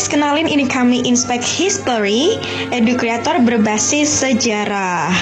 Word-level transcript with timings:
guys, 0.00 0.16
kenalin 0.16 0.48
ini 0.48 0.64
kami 0.64 1.04
Inspect 1.04 1.44
History, 1.44 2.40
edu 2.72 2.96
kreator 2.96 3.36
berbasis 3.44 4.08
sejarah. 4.08 5.12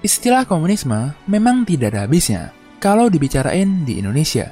Istilah 0.00 0.48
komunisme 0.48 1.12
memang 1.28 1.68
tidak 1.68 1.92
ada 1.92 2.08
habisnya 2.08 2.56
kalau 2.80 3.12
dibicarain 3.12 3.84
di 3.84 4.00
Indonesia. 4.00 4.48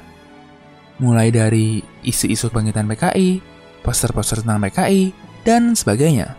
Mulai 1.00 1.32
dari 1.32 1.80
isu-isu 2.04 2.52
kebangkitan 2.52 2.84
PKI, 2.92 3.40
poster-poster 3.80 4.44
tentang 4.44 4.60
PKI, 4.60 5.16
dan 5.40 5.72
sebagainya. 5.72 6.36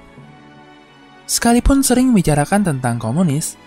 Sekalipun 1.25 1.81
sering 1.81 2.13
membicarakan 2.13 2.69
tentang 2.69 3.01
komunis, 3.01 3.57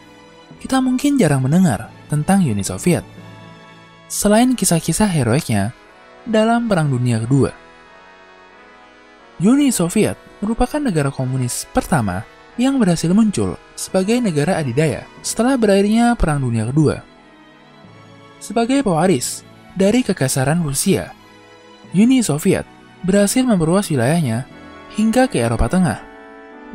kita 0.63 0.79
mungkin 0.79 1.19
jarang 1.19 1.43
mendengar 1.43 1.91
tentang 2.07 2.39
Uni 2.47 2.63
Soviet 2.63 3.03
selain 4.11 4.59
kisah-kisah 4.59 5.07
heroiknya 5.07 5.71
dalam 6.27 6.67
Perang 6.67 6.91
Dunia 6.91 7.23
Kedua. 7.23 7.55
Uni 9.39 9.71
Soviet 9.71 10.19
merupakan 10.43 10.83
negara 10.83 11.15
komunis 11.15 11.65
pertama 11.71 12.27
yang 12.59 12.77
berhasil 12.77 13.09
muncul 13.15 13.55
sebagai 13.79 14.19
negara 14.19 14.59
adidaya 14.59 15.07
setelah 15.23 15.55
berakhirnya 15.55 16.19
Perang 16.19 16.43
Dunia 16.43 16.67
Kedua. 16.69 17.01
Sebagai 18.43 18.83
pewaris 18.83 19.47
dari 19.79 20.03
kekasaran 20.03 20.59
Rusia, 20.61 21.15
Uni 21.95 22.21
Soviet 22.27 22.67
berhasil 23.07 23.47
memperluas 23.47 23.89
wilayahnya 23.89 24.45
hingga 24.99 25.31
ke 25.31 25.39
Eropa 25.39 25.71
Tengah 25.71 26.03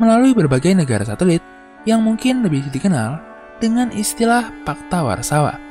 melalui 0.00 0.32
berbagai 0.32 0.72
negara 0.72 1.04
satelit 1.04 1.44
yang 1.84 2.00
mungkin 2.00 2.42
lebih 2.42 2.66
dikenal 2.72 3.20
dengan 3.60 3.92
istilah 3.92 4.50
Pakta 4.64 5.04
Warsawa. 5.04 5.65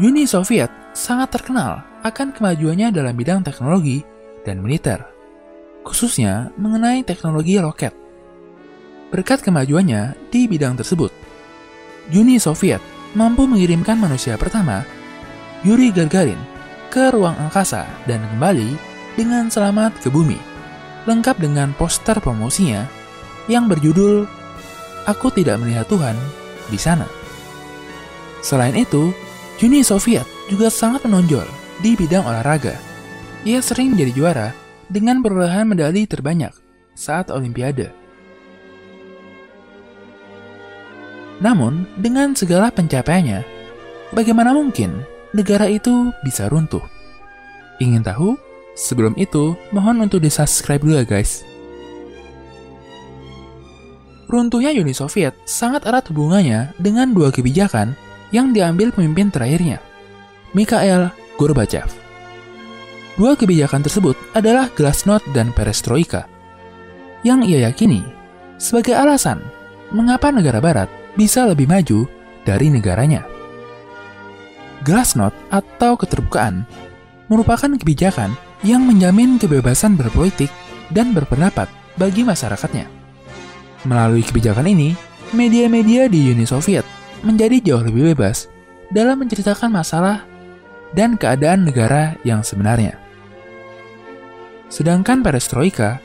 Uni 0.00 0.24
Soviet 0.24 0.72
sangat 0.96 1.36
terkenal 1.36 1.84
akan 2.00 2.32
kemajuannya 2.32 2.96
dalam 2.96 3.12
bidang 3.12 3.44
teknologi 3.44 4.00
dan 4.40 4.64
militer, 4.64 5.04
khususnya 5.84 6.48
mengenai 6.56 7.04
teknologi 7.04 7.60
roket. 7.60 7.92
Berkat 9.12 9.44
kemajuannya 9.44 10.16
di 10.32 10.48
bidang 10.48 10.80
tersebut, 10.80 11.12
Uni 12.08 12.40
Soviet 12.40 12.80
mampu 13.12 13.44
mengirimkan 13.44 14.00
manusia 14.00 14.40
pertama, 14.40 14.80
Yuri 15.60 15.92
Gagarin, 15.92 16.40
ke 16.88 17.12
ruang 17.12 17.36
angkasa 17.36 17.84
dan 18.08 18.24
kembali 18.32 18.72
dengan 19.20 19.52
selamat 19.52 19.92
ke 20.00 20.08
bumi, 20.08 20.40
lengkap 21.04 21.36
dengan 21.36 21.76
poster 21.76 22.16
promosinya 22.16 22.88
yang 23.44 23.68
berjudul 23.68 24.24
"Aku 25.04 25.28
Tidak 25.28 25.60
Melihat 25.60 25.84
Tuhan 25.84 26.16
di 26.72 26.80
Sana". 26.80 27.04
Selain 28.40 28.72
itu, 28.72 29.12
Uni 29.60 29.84
Soviet 29.84 30.24
juga 30.48 30.72
sangat 30.72 31.04
menonjol 31.04 31.44
di 31.84 31.92
bidang 31.98 32.24
olahraga. 32.24 32.78
Ia 33.42 33.58
sering 33.60 33.92
menjadi 33.92 34.12
juara 34.14 34.48
dengan 34.88 35.20
perolehan 35.20 35.68
medali 35.68 36.08
terbanyak 36.08 36.54
saat 36.94 37.28
Olimpiade. 37.28 37.90
Namun, 41.42 41.90
dengan 41.98 42.38
segala 42.38 42.70
pencapaiannya, 42.70 43.42
bagaimana 44.14 44.54
mungkin 44.54 45.02
negara 45.34 45.66
itu 45.66 46.14
bisa 46.22 46.46
runtuh? 46.46 46.82
Ingin 47.82 48.06
tahu? 48.06 48.38
Sebelum 48.78 49.18
itu, 49.18 49.58
mohon 49.74 50.00
untuk 50.00 50.22
di-subscribe 50.22 50.80
dulu 50.80 51.02
ya 51.02 51.04
guys. 51.04 51.44
Runtuhnya 54.30 54.72
Uni 54.72 54.96
Soviet 54.96 55.36
sangat 55.44 55.84
erat 55.84 56.08
hubungannya 56.08 56.72
dengan 56.80 57.12
dua 57.12 57.28
kebijakan 57.28 57.92
yang 58.32 58.50
diambil 58.50 58.90
pemimpin 58.90 59.28
terakhirnya, 59.28 59.78
Mikhail 60.56 61.12
Gorbachev. 61.36 61.86
Dua 63.14 63.36
kebijakan 63.36 63.84
tersebut 63.84 64.16
adalah 64.32 64.72
Glasnost 64.72 65.28
dan 65.36 65.52
Perestroika, 65.52 66.24
yang 67.22 67.44
ia 67.44 67.68
yakini 67.70 68.02
sebagai 68.56 68.96
alasan 68.96 69.44
mengapa 69.92 70.32
negara 70.32 70.58
barat 70.58 70.88
bisa 71.14 71.44
lebih 71.44 71.68
maju 71.68 72.08
dari 72.42 72.72
negaranya. 72.72 73.28
Glasnost 74.82 75.36
atau 75.52 75.94
keterbukaan 75.94 76.66
merupakan 77.30 77.70
kebijakan 77.70 78.34
yang 78.66 78.82
menjamin 78.82 79.38
kebebasan 79.38 79.94
berpolitik 79.94 80.50
dan 80.90 81.14
berpendapat 81.14 81.70
bagi 82.00 82.26
masyarakatnya. 82.26 82.88
Melalui 83.86 84.22
kebijakan 84.22 84.66
ini, 84.66 84.94
media-media 85.34 86.06
di 86.06 86.30
Uni 86.30 86.46
Soviet 86.46 86.86
menjadi 87.22 87.62
jauh 87.62 87.82
lebih 87.82 88.14
bebas 88.14 88.50
dalam 88.90 89.22
menceritakan 89.22 89.70
masalah 89.72 90.26
dan 90.92 91.16
keadaan 91.16 91.64
negara 91.64 92.18
yang 92.22 92.44
sebenarnya. 92.44 92.98
Sedangkan 94.68 95.24
perestroika 95.24 96.00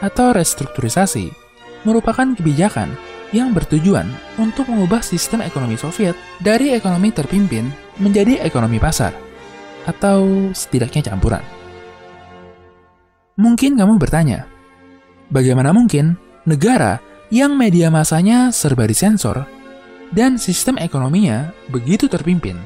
atau 0.00 0.32
restrukturisasi 0.32 1.32
merupakan 1.84 2.32
kebijakan 2.36 2.92
yang 3.30 3.54
bertujuan 3.54 4.10
untuk 4.36 4.66
mengubah 4.66 5.00
sistem 5.04 5.44
ekonomi 5.44 5.78
Soviet 5.78 6.18
dari 6.42 6.74
ekonomi 6.74 7.14
terpimpin 7.14 7.70
menjadi 8.02 8.42
ekonomi 8.42 8.82
pasar, 8.82 9.14
atau 9.86 10.50
setidaknya 10.50 11.12
campuran. 11.12 11.44
Mungkin 13.40 13.78
kamu 13.78 13.96
bertanya, 13.96 14.44
bagaimana 15.32 15.72
mungkin 15.72 16.18
negara 16.44 17.00
yang 17.30 17.54
media 17.54 17.88
masanya 17.88 18.50
serba 18.50 18.84
disensor 18.84 19.46
dan 20.10 20.36
sistem 20.36 20.78
ekonominya 20.78 21.54
begitu 21.70 22.10
terpimpin. 22.10 22.58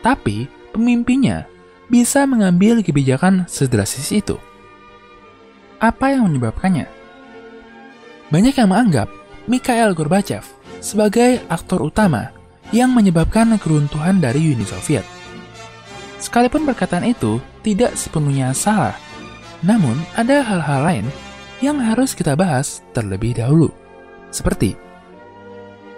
Tapi 0.00 0.48
pemimpinnya 0.72 1.48
bisa 1.88 2.24
mengambil 2.24 2.80
kebijakan 2.80 3.44
sedrastis 3.48 4.12
itu. 4.12 4.40
Apa 5.80 6.16
yang 6.16 6.28
menyebabkannya? 6.28 6.88
Banyak 8.32 8.54
yang 8.56 8.68
menganggap 8.72 9.08
Mikhail 9.44 9.92
Gorbachev 9.92 10.48
sebagai 10.80 11.44
aktor 11.52 11.84
utama 11.84 12.32
yang 12.72 12.92
menyebabkan 12.92 13.52
keruntuhan 13.60 14.18
dari 14.18 14.56
Uni 14.56 14.64
Soviet. 14.64 15.04
Sekalipun 16.16 16.64
perkataan 16.64 17.04
itu 17.04 17.36
tidak 17.60 17.92
sepenuhnya 18.00 18.56
salah, 18.56 18.96
namun 19.60 20.00
ada 20.16 20.40
hal-hal 20.40 20.80
lain 20.80 21.06
yang 21.60 21.76
harus 21.76 22.16
kita 22.16 22.32
bahas 22.32 22.80
terlebih 22.96 23.36
dahulu. 23.36 23.68
Seperti 24.32 24.76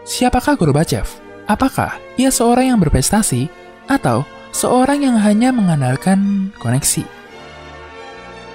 Siapakah 0.07 0.55
Gorbachev? 0.55 1.03
Apakah 1.51 1.99
ia 2.15 2.31
seorang 2.31 2.71
yang 2.71 2.79
berprestasi 2.79 3.51
atau 3.91 4.23
seorang 4.55 5.03
yang 5.03 5.19
hanya 5.19 5.51
mengandalkan 5.51 6.55
koneksi? 6.63 7.03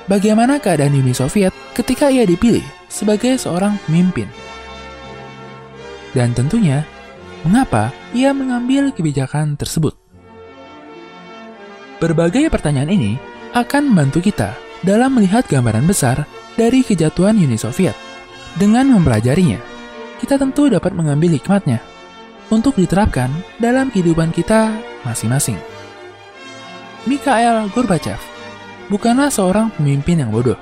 Bagaimana 0.07 0.63
keadaan 0.63 0.95
Uni 0.95 1.11
Soviet 1.11 1.51
ketika 1.75 2.07
ia 2.07 2.23
dipilih 2.23 2.63
sebagai 2.87 3.35
seorang 3.35 3.75
pemimpin? 3.83 4.31
Dan 6.15 6.31
tentunya, 6.31 6.87
mengapa 7.43 7.91
ia 8.15 8.31
mengambil 8.31 8.95
kebijakan 8.95 9.59
tersebut? 9.59 9.91
Berbagai 11.99 12.47
pertanyaan 12.47 12.95
ini 12.95 13.19
akan 13.51 13.91
membantu 13.91 14.23
kita 14.23 14.55
dalam 14.87 15.19
melihat 15.19 15.43
gambaran 15.51 15.83
besar 15.83 16.23
dari 16.55 16.79
kejatuhan 16.79 17.35
Uni 17.35 17.59
Soviet 17.59 17.95
dengan 18.55 18.87
mempelajarinya 18.87 19.70
kita 20.21 20.37
tentu 20.37 20.69
dapat 20.69 20.93
mengambil 20.93 21.33
hikmatnya 21.33 21.81
untuk 22.53 22.77
diterapkan 22.77 23.33
dalam 23.57 23.89
kehidupan 23.89 24.29
kita 24.29 24.69
masing-masing. 25.01 25.57
Mikhail 27.09 27.65
Gorbachev 27.73 28.21
bukanlah 28.93 29.33
seorang 29.33 29.73
pemimpin 29.73 30.21
yang 30.21 30.29
bodoh. 30.29 30.59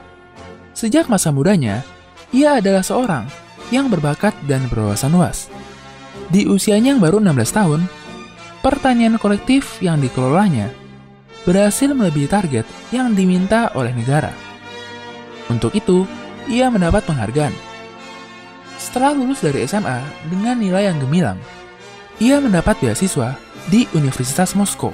Sejak 0.71 1.11
masa 1.11 1.35
mudanya, 1.35 1.83
ia 2.31 2.63
adalah 2.63 2.79
seorang 2.79 3.27
yang 3.67 3.91
berbakat 3.91 4.31
dan 4.47 4.63
berwawasan 4.71 5.11
luas. 5.11 5.51
Di 6.31 6.47
usianya 6.47 6.95
yang 6.95 7.03
baru 7.03 7.19
16 7.19 7.51
tahun, 7.51 7.81
pertanian 8.63 9.19
kolektif 9.19 9.83
yang 9.83 9.99
dikelolanya 9.99 10.71
berhasil 11.43 11.91
melebihi 11.91 12.31
target 12.31 12.63
yang 12.95 13.11
diminta 13.11 13.75
oleh 13.75 13.91
negara. 13.91 14.31
Untuk 15.51 15.75
itu, 15.75 16.07
ia 16.47 16.71
mendapat 16.71 17.03
penghargaan 17.03 17.68
setelah 18.89 19.13
lulus 19.13 19.45
dari 19.45 19.69
SMA 19.69 20.01
dengan 20.33 20.57
nilai 20.57 20.89
yang 20.89 20.97
gemilang, 20.97 21.37
ia 22.17 22.41
mendapat 22.41 22.73
beasiswa 22.81 23.37
di 23.69 23.85
Universitas 23.93 24.57
Moskow. 24.57 24.89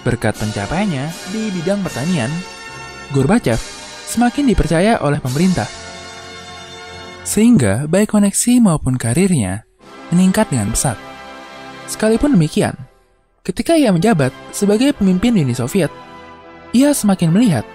Berkat 0.00 0.40
pencapaiannya 0.40 1.12
di 1.28 1.52
bidang 1.60 1.84
pertanian, 1.84 2.32
Gorbachev 3.12 3.60
semakin 4.08 4.48
dipercaya 4.48 4.96
oleh 5.04 5.20
pemerintah. 5.20 5.68
Sehingga 7.20 7.84
baik 7.84 8.16
koneksi 8.16 8.64
maupun 8.64 8.96
karirnya 8.96 9.68
meningkat 10.08 10.48
dengan 10.48 10.72
pesat. 10.72 10.96
Sekalipun 11.84 12.32
demikian, 12.32 12.80
ketika 13.44 13.76
ia 13.76 13.92
menjabat 13.92 14.32
sebagai 14.56 14.96
pemimpin 14.96 15.36
Uni 15.36 15.52
Soviet, 15.52 15.92
ia 16.72 16.96
semakin 16.96 17.28
melihat 17.28 17.68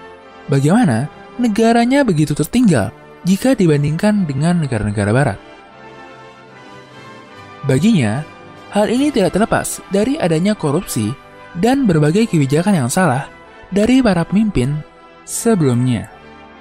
bagaimana 0.50 1.06
negaranya 1.38 2.02
begitu 2.02 2.34
tertinggal 2.34 2.90
jika 3.26 3.58
dibandingkan 3.58 4.24
dengan 4.24 4.62
negara-negara 4.62 5.10
barat. 5.10 5.38
Baginya, 7.66 8.22
hal 8.70 8.86
ini 8.86 9.10
tidak 9.10 9.34
terlepas 9.34 9.82
dari 9.90 10.14
adanya 10.22 10.54
korupsi 10.54 11.10
dan 11.58 11.82
berbagai 11.90 12.30
kebijakan 12.30 12.86
yang 12.86 12.90
salah 12.90 13.26
dari 13.74 13.98
para 13.98 14.22
pemimpin 14.22 14.78
sebelumnya, 15.26 16.06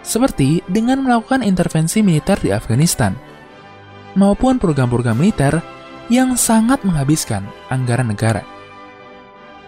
seperti 0.02 0.66
dengan 0.66 1.06
melakukan 1.06 1.46
intervensi 1.46 2.02
militer 2.02 2.42
di 2.42 2.50
Afghanistan, 2.50 3.14
maupun 4.18 4.58
program-program 4.58 5.14
militer 5.14 5.62
yang 6.10 6.34
sangat 6.34 6.82
menghabiskan 6.82 7.46
anggaran 7.70 8.10
negara. 8.10 8.42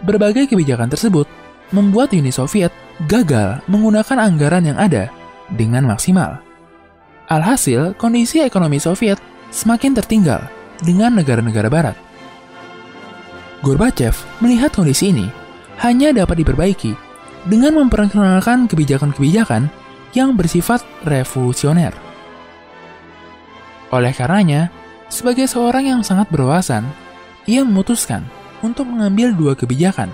Berbagai 0.02 0.50
kebijakan 0.50 0.90
tersebut 0.90 1.26
membuat 1.70 2.10
Uni 2.14 2.34
Soviet 2.34 2.74
gagal 3.06 3.62
menggunakan 3.70 4.18
anggaran 4.18 4.66
yang 4.66 4.78
ada 4.78 5.10
dengan 5.54 5.86
maksimal. 5.86 6.47
Alhasil, 7.28 7.92
kondisi 8.00 8.40
ekonomi 8.40 8.80
Soviet 8.80 9.20
semakin 9.52 9.92
tertinggal 9.92 10.48
dengan 10.80 11.12
negara-negara 11.12 11.68
barat. 11.68 11.96
Gorbachev 13.60 14.16
melihat 14.40 14.72
kondisi 14.72 15.12
ini 15.12 15.28
hanya 15.84 16.16
dapat 16.16 16.40
diperbaiki 16.40 16.96
dengan 17.44 17.84
memperkenalkan 17.84 18.64
kebijakan-kebijakan 18.64 19.68
yang 20.16 20.40
bersifat 20.40 20.80
revolusioner. 21.04 21.92
Oleh 23.92 24.16
karenanya, 24.16 24.72
sebagai 25.12 25.44
seorang 25.44 25.84
yang 25.84 26.00
sangat 26.00 26.32
berwawasan, 26.32 26.88
ia 27.44 27.60
memutuskan 27.60 28.24
untuk 28.64 28.88
mengambil 28.88 29.36
dua 29.36 29.52
kebijakan, 29.52 30.08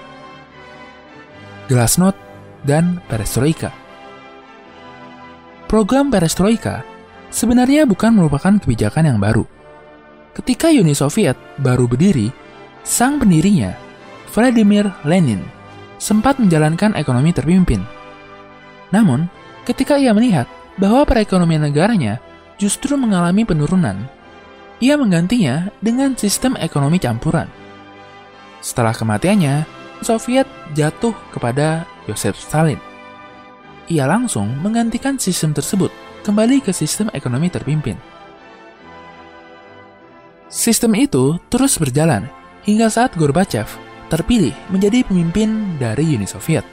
Glasnost 1.70 2.18
dan 2.66 2.98
Perestroika. 3.06 3.70
Program 5.70 6.10
Perestroika 6.10 6.93
sebenarnya 7.34 7.82
bukan 7.82 8.14
merupakan 8.14 8.54
kebijakan 8.62 9.10
yang 9.10 9.18
baru. 9.18 9.42
Ketika 10.38 10.70
Uni 10.70 10.94
Soviet 10.94 11.34
baru 11.58 11.90
berdiri, 11.90 12.30
sang 12.86 13.18
pendirinya, 13.18 13.74
Vladimir 14.30 14.86
Lenin, 15.02 15.42
sempat 15.98 16.38
menjalankan 16.38 16.94
ekonomi 16.94 17.34
terpimpin. 17.34 17.82
Namun, 18.94 19.26
ketika 19.66 19.98
ia 19.98 20.14
melihat 20.14 20.46
bahwa 20.78 21.02
perekonomian 21.02 21.66
negaranya 21.66 22.22
justru 22.54 22.94
mengalami 22.94 23.42
penurunan, 23.42 24.06
ia 24.78 24.94
menggantinya 24.94 25.70
dengan 25.82 26.14
sistem 26.14 26.54
ekonomi 26.58 27.02
campuran. 27.02 27.50
Setelah 28.62 28.94
kematiannya, 28.94 29.66
Soviet 30.02 30.46
jatuh 30.74 31.14
kepada 31.30 31.86
Joseph 32.06 32.38
Stalin. 32.38 32.78
Ia 33.86 34.10
langsung 34.10 34.50
menggantikan 34.60 35.16
sistem 35.20 35.54
tersebut 35.54 35.94
kembali 36.24 36.64
ke 36.64 36.72
sistem 36.72 37.12
ekonomi 37.12 37.52
terpimpin. 37.52 38.00
Sistem 40.48 40.96
itu 40.96 41.36
terus 41.52 41.76
berjalan 41.76 42.24
hingga 42.64 42.88
saat 42.88 43.12
Gorbachev 43.20 43.68
terpilih 44.08 44.56
menjadi 44.72 45.04
pemimpin 45.04 45.76
dari 45.76 46.16
Uni 46.16 46.24
Soviet. 46.24 46.64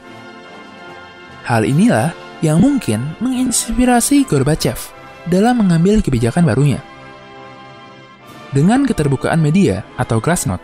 Hal 1.43 1.67
inilah 1.67 2.15
yang 2.39 2.63
mungkin 2.63 3.03
menginspirasi 3.19 4.23
Gorbachev 4.23 4.79
dalam 5.27 5.59
mengambil 5.59 5.99
kebijakan 5.99 6.47
barunya. 6.47 6.79
Dengan 8.55 8.83
keterbukaan 8.87 9.39
media 9.39 9.83
atau 9.95 10.23
Glasnost, 10.23 10.63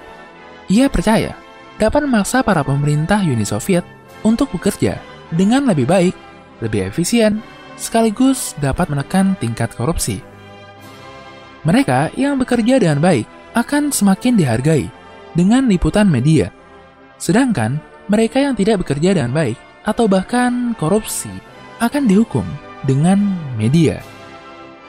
ia 0.67 0.87
percaya 0.87 1.35
dapat 1.79 2.03
memaksa 2.03 2.43
para 2.43 2.63
pemerintah 2.63 3.19
Uni 3.23 3.43
Soviet 3.47 3.85
untuk 4.25 4.51
bekerja 4.51 4.99
dengan 5.31 5.65
lebih 5.67 5.87
baik, 5.87 6.15
lebih 6.59 6.91
efisien, 6.91 7.39
sekaligus 7.77 8.57
dapat 8.57 8.89
menekan 8.89 9.37
tingkat 9.37 9.71
korupsi. 9.77 10.19
Mereka 11.63 12.17
yang 12.17 12.41
bekerja 12.41 12.81
dengan 12.81 12.99
baik 12.99 13.29
akan 13.53 13.93
semakin 13.93 14.35
dihargai 14.35 14.89
dengan 15.37 15.69
liputan 15.69 16.09
media. 16.09 16.49
Sedangkan 17.21 17.77
mereka 18.09 18.41
yang 18.41 18.57
tidak 18.57 18.83
bekerja 18.85 19.15
dengan 19.15 19.31
baik 19.31 19.57
atau 19.85 20.09
bahkan 20.09 20.75
korupsi 20.75 21.31
akan 21.79 22.09
dihukum 22.09 22.43
dengan 22.83 23.21
media 23.55 24.01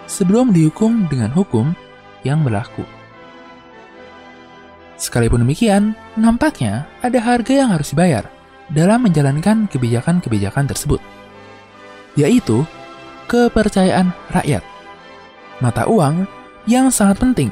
sebelum 0.08 0.50
dihukum 0.50 1.06
dengan 1.06 1.30
hukum 1.30 1.76
yang 2.24 2.42
berlaku. 2.42 2.82
Sekalipun 4.98 5.46
demikian, 5.46 5.94
nampaknya 6.18 6.90
ada 7.06 7.22
harga 7.22 7.54
yang 7.54 7.70
harus 7.70 7.94
dibayar 7.94 8.26
dalam 8.66 9.06
menjalankan 9.06 9.70
kebijakan-kebijakan 9.70 10.66
tersebut, 10.66 10.98
yaitu 12.18 12.66
kepercayaan 13.28 14.10
rakyat, 14.32 14.64
mata 15.60 15.84
uang 15.84 16.24
yang 16.64 16.88
sangat 16.88 17.20
penting 17.20 17.50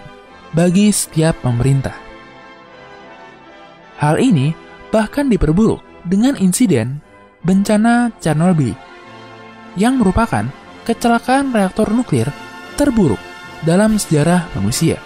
bagi 0.56 0.88
setiap 0.88 1.37
pemerintah. 1.44 1.94
Hal 4.00 4.17
ini 4.17 4.56
bahkan 4.88 5.28
diperburuk 5.28 5.84
dengan 6.08 6.37
insiden 6.40 7.05
bencana 7.44 8.12
Chernobyl 8.20 8.73
yang 9.76 10.00
merupakan 10.00 10.49
kecelakaan 10.88 11.52
reaktor 11.52 11.93
nuklir 11.93 12.32
terburuk 12.81 13.20
dalam 13.64 14.00
sejarah 14.00 14.49
manusia. 14.56 14.96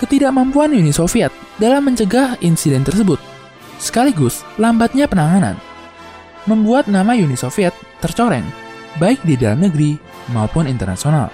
Ketidakmampuan 0.00 0.72
Uni 0.72 0.92
Soviet 0.92 1.32
dalam 1.60 1.84
mencegah 1.84 2.40
insiden 2.40 2.80
tersebut, 2.84 3.20
sekaligus 3.76 4.40
lambatnya 4.56 5.04
penanganan, 5.04 5.60
membuat 6.48 6.88
nama 6.88 7.12
Uni 7.12 7.36
Soviet 7.36 7.76
tercoreng, 8.00 8.44
baik 8.98 9.22
di 9.22 9.38
dalam 9.38 9.62
negeri 9.62 9.94
maupun 10.34 10.66
internasional. 10.66 11.30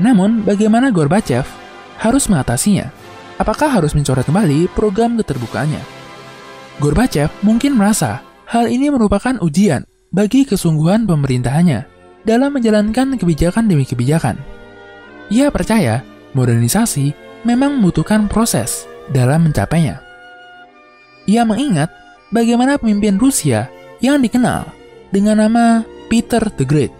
Namun, 0.00 0.46
bagaimana 0.46 0.88
Gorbachev 0.94 1.44
harus 2.00 2.26
mengatasinya? 2.26 3.04
apakah 3.38 3.70
harus 3.70 3.94
mencoret 3.94 4.26
kembali 4.26 4.70
program 4.72 5.18
keterbukaannya? 5.18 5.82
Gorbachev 6.82 7.30
mungkin 7.46 7.78
merasa 7.78 8.22
hal 8.50 8.66
ini 8.66 8.90
merupakan 8.90 9.38
ujian 9.42 9.86
bagi 10.10 10.46
kesungguhan 10.46 11.06
pemerintahannya 11.06 11.86
dalam 12.26 12.50
menjalankan 12.54 13.18
kebijakan 13.18 13.70
demi 13.70 13.86
kebijakan. 13.86 14.38
Ia 15.30 15.48
percaya 15.50 16.02
modernisasi 16.34 17.14
memang 17.46 17.78
membutuhkan 17.78 18.26
proses 18.26 18.86
dalam 19.10 19.46
mencapainya. 19.46 20.02
Ia 21.24 21.46
mengingat 21.46 21.88
bagaimana 22.28 22.76
pemimpin 22.76 23.16
Rusia 23.16 23.70
yang 24.02 24.20
dikenal 24.20 24.68
dengan 25.08 25.40
nama 25.40 25.86
Peter 26.14 26.46
the 26.54 26.62
Great 26.62 26.94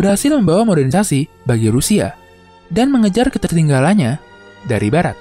berhasil 0.00 0.32
membawa 0.32 0.64
modernisasi 0.64 1.28
bagi 1.44 1.68
Rusia 1.68 2.16
dan 2.72 2.88
mengejar 2.88 3.28
ketertinggalannya 3.28 4.16
dari 4.64 4.88
Barat. 4.88 5.12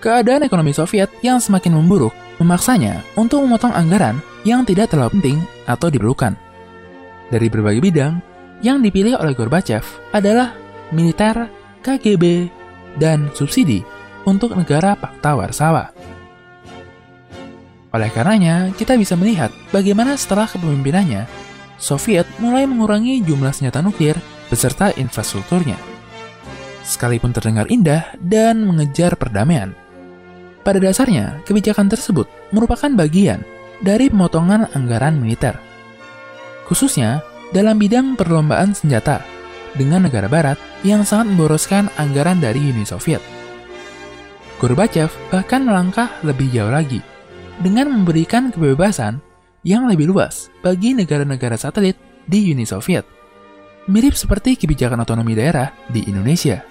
Keadaan 0.00 0.40
ekonomi 0.40 0.72
Soviet 0.72 1.12
yang 1.20 1.36
semakin 1.36 1.76
memburuk 1.76 2.16
memaksanya 2.40 3.04
untuk 3.12 3.44
memotong 3.44 3.76
anggaran 3.76 4.24
yang 4.48 4.64
tidak 4.64 4.88
terlalu 4.88 5.20
penting 5.20 5.38
atau 5.68 5.92
diperlukan. 5.92 6.32
Dari 7.28 7.52
berbagai 7.52 7.84
bidang, 7.84 8.24
yang 8.64 8.80
dipilih 8.80 9.20
oleh 9.20 9.36
Gorbachev 9.36 9.84
adalah 10.16 10.56
militer, 10.96 11.44
KGB, 11.84 12.48
dan 12.96 13.28
subsidi 13.36 13.84
untuk 14.24 14.56
negara 14.56 14.96
Pakta 14.96 15.36
Warsawa. 15.36 15.92
Oleh 17.92 18.08
karenanya, 18.08 18.72
kita 18.80 18.96
bisa 18.96 19.12
melihat 19.12 19.52
bagaimana 19.68 20.16
setelah 20.16 20.48
kepemimpinannya, 20.48 21.41
Soviet 21.82 22.30
mulai 22.38 22.62
mengurangi 22.70 23.18
jumlah 23.26 23.50
senjata 23.50 23.82
nuklir 23.82 24.14
beserta 24.46 24.94
infrastrukturnya. 24.94 25.74
Sekalipun 26.86 27.34
terdengar 27.34 27.66
indah 27.66 28.14
dan 28.22 28.62
mengejar 28.62 29.18
perdamaian, 29.18 29.74
pada 30.62 30.78
dasarnya, 30.78 31.42
kebijakan 31.42 31.90
tersebut 31.90 32.30
merupakan 32.54 32.86
bagian 32.94 33.42
dari 33.82 34.06
pemotongan 34.06 34.70
anggaran 34.78 35.18
militer. 35.18 35.58
Khususnya 36.70 37.18
dalam 37.50 37.82
bidang 37.82 38.14
perlombaan 38.14 38.70
senjata 38.70 39.26
dengan 39.74 40.06
negara 40.06 40.30
barat 40.30 40.54
yang 40.86 41.02
sangat 41.02 41.34
memboroskan 41.34 41.90
anggaran 41.98 42.38
dari 42.38 42.62
Uni 42.62 42.86
Soviet. 42.86 43.18
Gorbachev 44.62 45.10
bahkan 45.34 45.66
melangkah 45.66 46.14
lebih 46.22 46.46
jauh 46.54 46.70
lagi 46.70 47.02
dengan 47.58 47.90
memberikan 47.90 48.54
kebebasan 48.54 49.18
yang 49.62 49.86
lebih 49.86 50.10
luas 50.10 50.50
bagi 50.60 50.94
negara-negara 50.94 51.54
satelit 51.54 51.94
di 52.26 52.50
Uni 52.50 52.66
Soviet. 52.66 53.06
Mirip 53.90 54.14
seperti 54.14 54.54
kebijakan 54.54 55.02
otonomi 55.02 55.34
daerah 55.34 55.74
di 55.90 56.06
Indonesia. 56.06 56.62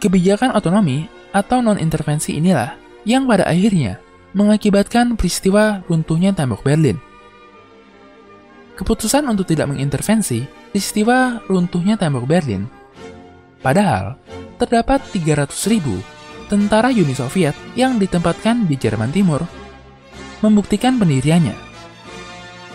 Kebijakan 0.00 0.56
otonomi 0.56 1.08
atau 1.32 1.60
non-intervensi 1.64 2.36
inilah 2.36 2.76
yang 3.04 3.24
pada 3.24 3.48
akhirnya 3.48 4.00
mengakibatkan 4.36 5.16
peristiwa 5.16 5.80
runtuhnya 5.88 6.36
tembok 6.36 6.64
Berlin. 6.64 6.96
Keputusan 8.76 9.28
untuk 9.28 9.44
tidak 9.44 9.68
mengintervensi 9.68 10.44
peristiwa 10.72 11.44
runtuhnya 11.48 12.00
tembok 12.00 12.24
Berlin, 12.24 12.64
padahal 13.60 14.16
terdapat 14.56 15.04
300 15.12 15.52
ribu 15.72 16.00
tentara 16.48 16.88
Uni 16.88 17.12
Soviet 17.12 17.52
yang 17.76 18.00
ditempatkan 18.00 18.64
di 18.64 18.76
Jerman 18.80 19.12
Timur, 19.12 19.44
membuktikan 20.40 20.96
pendiriannya. 20.96 21.69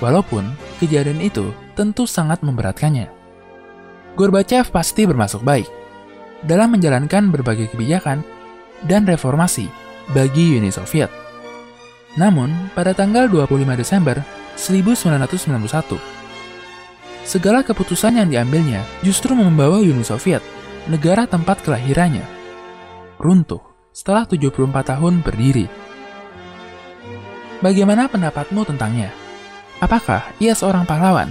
Walaupun 0.03 0.43
kejadian 0.83 1.23
itu 1.23 1.55
tentu 1.75 2.03
sangat 2.07 2.43
memberatkannya. 2.43 3.11
Gorbachev 4.15 4.71
pasti 4.71 5.03
bermasuk 5.03 5.43
baik 5.43 5.67
dalam 6.43 6.75
menjalankan 6.75 7.31
berbagai 7.31 7.75
kebijakan 7.75 8.23
dan 8.87 9.03
reformasi 9.03 9.67
bagi 10.15 10.55
Uni 10.55 10.71
Soviet. 10.71 11.11
Namun, 12.15 12.71
pada 12.71 12.95
tanggal 12.95 13.27
25 13.27 13.75
Desember 13.75 14.23
1991, 14.55 15.99
segala 17.27 17.59
keputusan 17.59 18.15
yang 18.15 18.31
diambilnya 18.31 18.87
justru 19.03 19.35
membawa 19.35 19.83
Uni 19.83 20.05
Soviet, 20.07 20.39
negara 20.87 21.27
tempat 21.27 21.59
kelahirannya, 21.59 22.23
runtuh 23.19 23.59
setelah 23.91 24.23
74 24.23 24.95
tahun 24.95 25.19
berdiri. 25.23 25.67
Bagaimana 27.59 28.07
pendapatmu 28.07 28.63
tentangnya? 28.63 29.24
Apakah 29.85 30.33
ia 30.41 30.57
seorang 30.57 30.81
pahlawan 30.81 31.29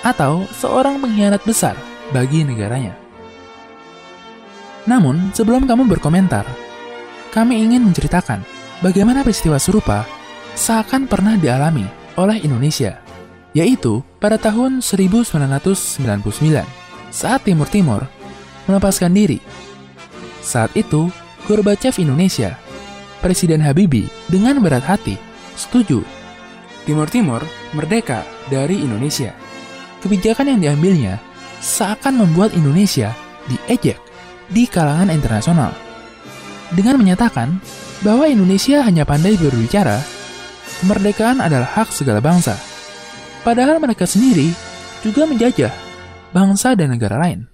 atau 0.00 0.48
seorang 0.56 1.04
pengkhianat 1.04 1.44
besar 1.44 1.76
bagi 2.16 2.40
negaranya? 2.40 2.96
Namun, 4.88 5.28
sebelum 5.36 5.68
kamu 5.68 5.84
berkomentar, 5.92 6.48
kami 7.28 7.60
ingin 7.60 7.84
menceritakan 7.84 8.40
bagaimana 8.80 9.20
peristiwa 9.20 9.60
serupa 9.60 10.08
seakan 10.56 11.04
pernah 11.04 11.36
dialami 11.36 11.84
oleh 12.16 12.40
Indonesia, 12.40 13.04
yaitu 13.52 14.00
pada 14.16 14.40
tahun 14.40 14.80
1999 14.80 16.24
saat 17.12 17.40
Timur 17.44 17.68
Timur 17.68 18.08
melepaskan 18.64 19.12
diri. 19.12 19.44
Saat 20.40 20.72
itu, 20.72 21.12
Gorbachev 21.44 22.00
Indonesia, 22.00 22.56
Presiden 23.20 23.60
Habibie 23.60 24.08
dengan 24.32 24.56
berat 24.64 24.84
hati 24.84 25.20
setuju 25.56 26.00
Timur 26.84 27.08
Timur 27.08 27.40
merdeka 27.74 28.24
dari 28.48 28.80
Indonesia. 28.80 29.34
Kebijakan 30.00 30.56
yang 30.56 30.60
diambilnya 30.62 31.18
seakan 31.58 32.22
membuat 32.22 32.54
Indonesia 32.54 33.12
diejek 33.50 33.98
di 34.48 34.68
kalangan 34.68 35.10
internasional 35.12 35.72
dengan 36.72 36.98
menyatakan 36.98 37.60
bahwa 38.02 38.26
Indonesia 38.26 38.82
hanya 38.84 39.06
pandai 39.06 39.38
berbicara, 39.38 40.02
kemerdekaan 40.82 41.38
adalah 41.38 41.68
hak 41.68 41.94
segala 41.94 42.18
bangsa. 42.18 42.58
Padahal 43.46 43.78
mereka 43.78 44.04
sendiri 44.04 44.50
juga 45.00 45.28
menjajah 45.28 45.72
bangsa 46.34 46.74
dan 46.74 46.92
negara 46.96 47.20
lain. 47.20 47.46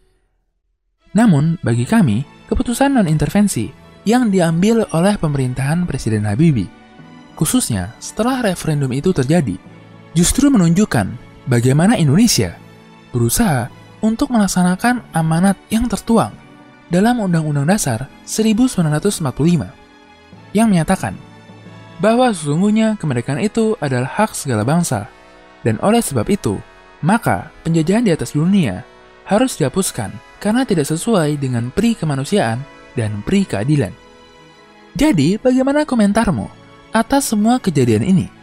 Namun, 1.12 1.58
bagi 1.60 1.84
kami, 1.84 2.22
keputusan 2.46 2.94
non-intervensi 2.94 3.68
yang 4.06 4.30
diambil 4.30 4.86
oleh 4.94 5.18
pemerintahan 5.18 5.84
Presiden 5.84 6.24
Habibie, 6.24 6.70
khususnya 7.34 7.92
setelah 7.98 8.40
referendum 8.40 8.88
itu 8.94 9.10
terjadi, 9.10 9.58
justru 10.16 10.50
menunjukkan 10.50 11.06
bagaimana 11.46 11.96
Indonesia 11.96 12.56
berusaha 13.14 13.70
untuk 14.00 14.32
melaksanakan 14.32 15.04
amanat 15.12 15.56
yang 15.68 15.86
tertuang 15.86 16.32
dalam 16.90 17.22
Undang-Undang 17.22 17.68
Dasar 17.68 18.10
1945 18.26 19.30
yang 20.56 20.66
menyatakan 20.66 21.14
bahwa 22.02 22.32
sesungguhnya 22.32 22.96
kemerdekaan 22.98 23.44
itu 23.44 23.76
adalah 23.78 24.08
hak 24.08 24.34
segala 24.34 24.66
bangsa 24.66 25.06
dan 25.62 25.76
oleh 25.84 26.00
sebab 26.00 26.26
itu 26.26 26.58
maka 27.04 27.52
penjajahan 27.62 28.04
di 28.04 28.12
atas 28.12 28.32
dunia 28.32 28.82
harus 29.28 29.54
dihapuskan 29.54 30.10
karena 30.42 30.64
tidak 30.64 30.88
sesuai 30.88 31.38
dengan 31.38 31.68
pri 31.70 31.94
kemanusiaan 31.94 32.58
dan 32.98 33.22
pri 33.22 33.46
keadilan. 33.46 33.92
Jadi, 34.98 35.38
bagaimana 35.38 35.86
komentarmu 35.86 36.50
atas 36.90 37.30
semua 37.30 37.62
kejadian 37.62 38.02
ini? 38.02 38.39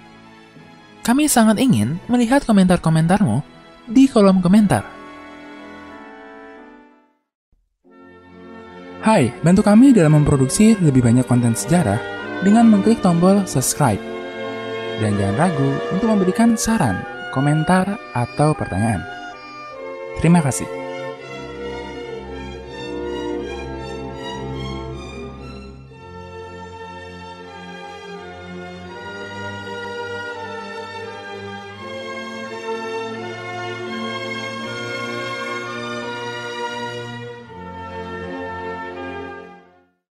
Kami 1.07 1.31
sangat 1.31 1.55
ingin 1.63 2.03
melihat 2.11 2.43
komentar-komentarmu 2.43 3.39
di 3.87 4.11
kolom 4.11 4.43
komentar. 4.43 4.83
Hai, 8.99 9.31
bantu 9.39 9.63
kami 9.63 9.95
dalam 9.95 10.19
memproduksi 10.19 10.75
lebih 10.83 11.07
banyak 11.07 11.23
konten 11.23 11.55
sejarah 11.55 11.95
dengan 12.43 12.67
mengklik 12.67 12.99
tombol 12.99 13.39
subscribe. 13.47 14.03
Dan 14.99 15.15
jangan 15.15 15.47
ragu 15.47 15.71
untuk 15.95 16.11
memberikan 16.11 16.59
saran, 16.59 16.99
komentar, 17.31 17.87
atau 18.11 18.51
pertanyaan. 18.51 18.99
Terima 20.19 20.43
kasih. 20.43 20.86